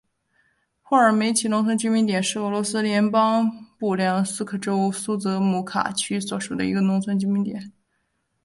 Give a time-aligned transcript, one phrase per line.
[0.81, 7.71] 霍尔梅奇农村居民点是俄罗斯联邦布良斯克州苏泽姆卡区所属的一个农村居民点。